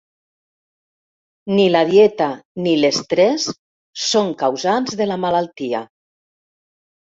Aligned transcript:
Ni 1.57 1.65
la 1.73 1.83
dieta 1.89 2.29
ni 2.67 2.73
l'estrés 2.85 3.45
són 4.07 4.33
causants 4.41 4.97
de 5.03 5.09
la 5.11 5.21
malaltia. 5.27 5.85